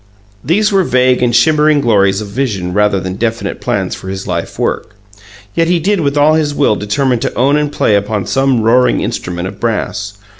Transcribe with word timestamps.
These 0.43 0.71
were 0.71 0.83
vague 0.83 1.21
and 1.21 1.35
shimmering 1.35 1.79
glories 1.79 2.21
of 2.21 2.27
vision 2.29 2.73
rather 2.73 2.99
than 2.99 3.17
definite 3.17 3.61
plans 3.61 3.93
for 3.93 4.09
his 4.09 4.25
life 4.25 4.57
work, 4.57 4.95
yet 5.53 5.67
he 5.67 5.79
did 5.79 5.99
with 6.01 6.17
all 6.17 6.33
his 6.33 6.55
will 6.55 6.75
determine 6.75 7.19
to 7.19 7.31
own 7.35 7.55
and 7.55 7.71
play 7.71 7.93
upon 7.93 8.25
some 8.25 8.61
roaring 8.63 9.01
instrument 9.01 9.47
of 9.47 9.59
brass. 9.59 10.17